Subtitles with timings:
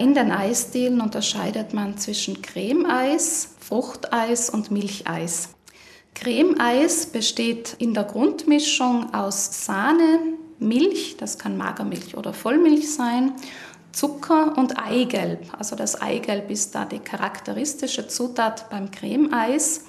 [0.00, 5.50] In den Eisdielen unterscheidet man zwischen Cremeeis, Fruchteis und Milcheis.
[6.14, 10.20] Cremeeis besteht in der Grundmischung aus Sahne,
[10.58, 13.34] Milch, das kann Magermilch oder Vollmilch sein,
[13.92, 15.40] Zucker und Eigelb.
[15.58, 19.84] Also das Eigelb ist da die charakteristische Zutat beim Cremeeis.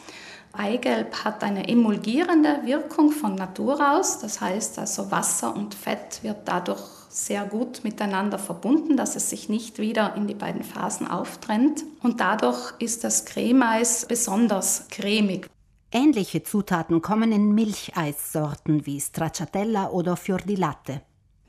[0.54, 6.40] Eigelb hat eine emulgierende Wirkung von Natur aus, das heißt also Wasser und Fett wird
[6.46, 11.84] dadurch sehr gut miteinander verbunden, dass es sich nicht wieder in die beiden Phasen auftrennt
[12.02, 15.48] und dadurch ist das Cremeeis besonders cremig.
[15.92, 21.02] Ähnliche Zutaten kommen in Milcheissorten wie Stracciatella oder Fior di Latte.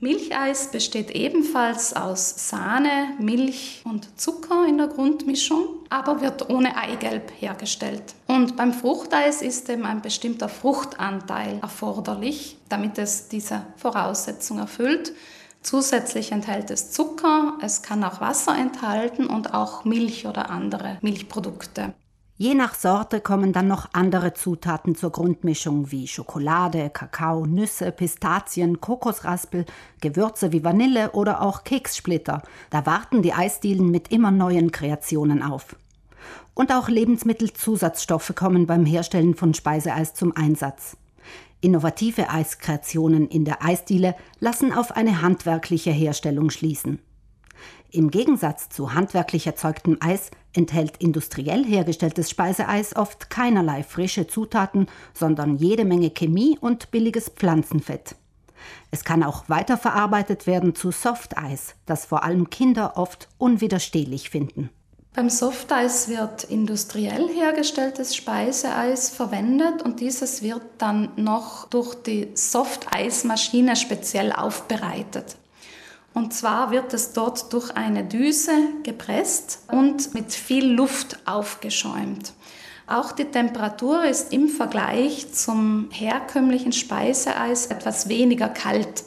[0.03, 7.31] Milcheis besteht ebenfalls aus Sahne, Milch und Zucker in der Grundmischung, aber wird ohne Eigelb
[7.39, 8.03] hergestellt.
[8.27, 15.13] Und beim Fruchteis ist eben ein bestimmter Fruchtanteil erforderlich, damit es diese Voraussetzung erfüllt.
[15.61, 21.93] Zusätzlich enthält es Zucker, es kann auch Wasser enthalten und auch Milch oder andere Milchprodukte.
[22.35, 28.81] Je nach Sorte kommen dann noch andere Zutaten zur Grundmischung wie Schokolade, Kakao, Nüsse, Pistazien,
[28.81, 29.65] Kokosraspel,
[30.01, 32.41] Gewürze wie Vanille oder auch Kekssplitter.
[32.71, 35.75] Da warten die Eisdielen mit immer neuen Kreationen auf.
[36.55, 40.97] Und auch Lebensmittelzusatzstoffe kommen beim Herstellen von Speiseeis zum Einsatz.
[41.61, 46.99] Innovative Eiskreationen in der Eisdiele lassen auf eine handwerkliche Herstellung schließen.
[47.93, 55.57] Im Gegensatz zu handwerklich erzeugtem Eis enthält industriell hergestelltes Speiseeis oft keinerlei frische Zutaten, sondern
[55.57, 58.15] jede Menge Chemie und billiges Pflanzenfett.
[58.89, 64.71] Es kann auch weiterverarbeitet werden zu Softeis, das vor allem Kinder oft unwiderstehlich finden.
[65.13, 73.75] Beim Softeis wird industriell hergestelltes Speiseeis verwendet und dieses wird dann noch durch die Softeismaschine
[73.75, 75.37] speziell aufbereitet.
[76.13, 78.51] Und zwar wird es dort durch eine Düse
[78.83, 82.33] gepresst und mit viel Luft aufgeschäumt.
[82.85, 89.05] Auch die Temperatur ist im Vergleich zum herkömmlichen Speiseeis etwas weniger kalt.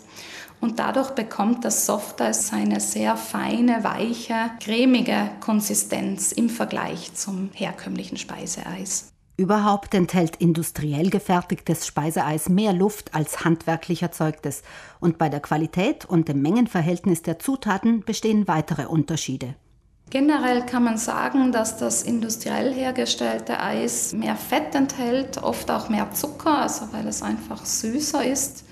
[0.60, 8.16] Und dadurch bekommt das Softeis eine sehr feine, weiche, cremige Konsistenz im Vergleich zum herkömmlichen
[8.16, 9.15] Speiseeis.
[9.38, 14.62] Überhaupt enthält industriell gefertigtes Speiseeis mehr Luft als handwerklich erzeugtes
[14.98, 19.54] und bei der Qualität und dem Mengenverhältnis der Zutaten bestehen weitere Unterschiede.
[20.08, 26.12] Generell kann man sagen, dass das industriell hergestellte Eis mehr Fett enthält, oft auch mehr
[26.12, 28.65] Zucker, also weil es einfach süßer ist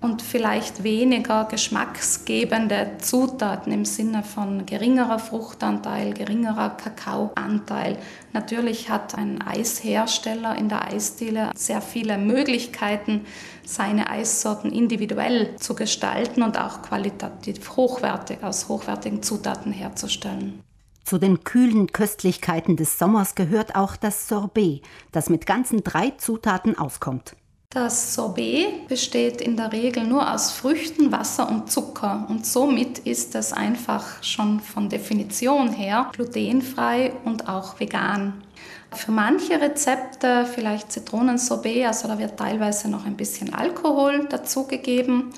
[0.00, 7.98] und vielleicht weniger geschmacksgebende Zutaten im Sinne von geringerer Fruchtanteil, geringerer Kakaoanteil.
[8.32, 13.26] Natürlich hat ein Eishersteller in der Eisdiele sehr viele Möglichkeiten,
[13.64, 20.62] seine Eissorten individuell zu gestalten und auch qualitativ hochwertig aus hochwertigen Zutaten herzustellen.
[21.04, 24.82] Zu den kühlen Köstlichkeiten des Sommers gehört auch das Sorbet,
[25.12, 27.34] das mit ganzen drei Zutaten auskommt.
[27.72, 33.36] Das Sorbet besteht in der Regel nur aus Früchten, Wasser und Zucker und somit ist
[33.36, 38.42] es einfach schon von Definition her glutenfrei und auch vegan.
[38.90, 45.30] Für manche Rezepte, vielleicht Zitronensorbet, also da wird teilweise noch ein bisschen Alkohol dazugegeben.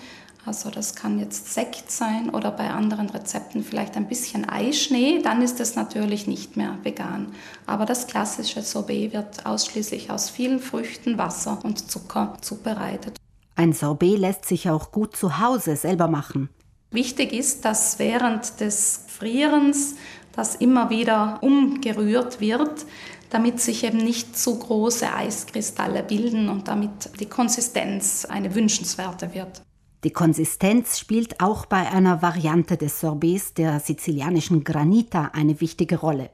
[0.44, 5.40] Also das kann jetzt Sekt sein oder bei anderen Rezepten vielleicht ein bisschen Eischnee, dann
[5.40, 7.32] ist es natürlich nicht mehr vegan.
[7.64, 13.16] Aber das klassische Sorbet wird ausschließlich aus vielen Früchten, Wasser und Zucker zubereitet.
[13.54, 16.48] Ein Sorbet lässt sich auch gut zu Hause selber machen.
[16.90, 19.94] Wichtig ist, dass während des Frierens
[20.32, 22.84] das immer wieder umgerührt wird,
[23.30, 29.62] damit sich eben nicht zu große Eiskristalle bilden und damit die Konsistenz eine wünschenswerte wird.
[30.04, 36.30] Die Konsistenz spielt auch bei einer Variante des Sorbets der sizilianischen Granita eine wichtige Rolle.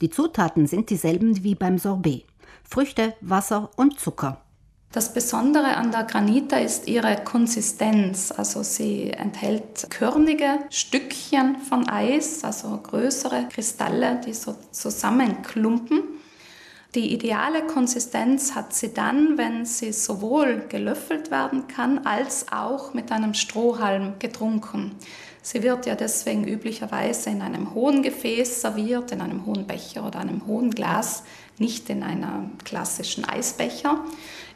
[0.00, 2.24] Die Zutaten sind dieselben wie beim Sorbet.
[2.64, 4.40] Früchte, Wasser und Zucker.
[4.90, 8.32] Das Besondere an der Granita ist ihre Konsistenz.
[8.32, 16.13] Also sie enthält körnige Stückchen von Eis, also größere Kristalle, die so zusammenklumpen.
[16.94, 23.10] Die ideale Konsistenz hat sie dann, wenn sie sowohl gelöffelt werden kann als auch mit
[23.10, 24.92] einem Strohhalm getrunken.
[25.42, 30.20] Sie wird ja deswegen üblicherweise in einem hohen Gefäß serviert, in einem hohen Becher oder
[30.20, 31.24] einem hohen Glas,
[31.58, 33.98] nicht in einem klassischen Eisbecher,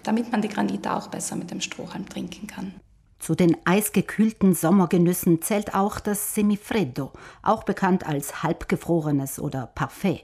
[0.05, 2.73] damit man die Granite auch besser mit dem Strohhalm trinken kann.
[3.19, 7.13] Zu den eisgekühlten Sommergenüssen zählt auch das Semifreddo,
[7.43, 10.23] auch bekannt als halbgefrorenes oder Parfait.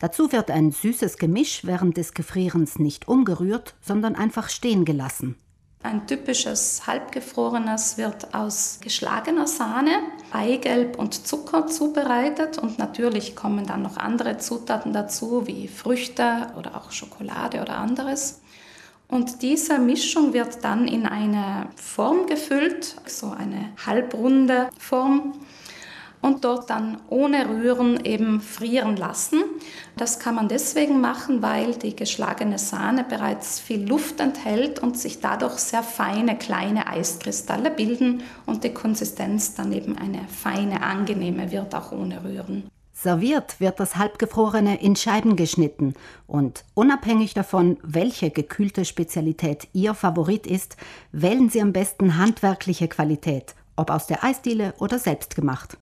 [0.00, 5.36] Dazu wird ein süßes Gemisch während des Gefrierens nicht umgerührt, sondern einfach stehen gelassen.
[5.82, 9.92] Ein typisches halbgefrorenes wird aus geschlagener Sahne,
[10.32, 16.76] Eigelb und Zucker zubereitet und natürlich kommen dann noch andere Zutaten dazu, wie Früchte oder
[16.76, 18.40] auch Schokolade oder anderes.
[19.08, 25.32] Und diese Mischung wird dann in eine Form gefüllt, so eine halbrunde Form
[26.20, 29.42] und dort dann ohne Rühren eben frieren lassen.
[29.96, 35.20] Das kann man deswegen machen, weil die geschlagene Sahne bereits viel Luft enthält und sich
[35.20, 41.74] dadurch sehr feine kleine Eiskristalle bilden und die Konsistenz dann eben eine feine, angenehme wird,
[41.74, 42.64] auch ohne Rühren.
[43.02, 45.94] Serviert wird das Halbgefrorene in Scheiben geschnitten
[46.26, 50.76] und unabhängig davon, welche gekühlte Spezialität Ihr Favorit ist,
[51.10, 55.78] wählen Sie am besten handwerkliche Qualität, ob aus der Eisdiele oder selbst gemacht.